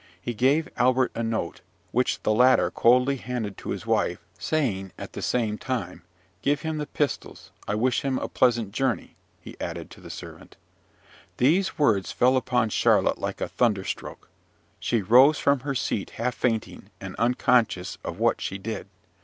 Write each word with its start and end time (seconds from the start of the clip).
He 0.19 0.33
gave 0.33 0.67
Albert 0.77 1.11
a 1.13 1.21
note, 1.21 1.61
which 1.91 2.23
the 2.23 2.33
latter 2.33 2.71
coldly 2.71 3.17
handed 3.17 3.55
to 3.57 3.69
his 3.69 3.85
wife, 3.85 4.17
saying, 4.39 4.93
at 4.97 5.13
the 5.13 5.21
same 5.21 5.59
time, 5.59 6.01
"Give 6.41 6.61
him 6.63 6.79
the 6.79 6.87
pistols. 6.87 7.51
I 7.67 7.75
wish 7.75 8.01
him 8.01 8.17
a 8.17 8.27
pleasant 8.27 8.71
journey," 8.71 9.15
he 9.39 9.51
added, 9.61 9.75
turning 9.75 9.89
to 9.89 10.01
the 10.01 10.09
servant. 10.09 10.57
These 11.37 11.77
words 11.77 12.11
fell 12.11 12.35
upon 12.35 12.69
Charlotte 12.69 13.19
like 13.19 13.41
a 13.41 13.47
thunderstroke: 13.47 14.27
she 14.79 15.03
rose 15.03 15.37
from 15.37 15.59
her 15.59 15.75
seat 15.75 16.09
half 16.17 16.33
fainting, 16.33 16.89
and 16.99 17.15
unconscious 17.17 17.99
of 18.03 18.17
what 18.17 18.41
she 18.41 18.57
did. 18.57 18.87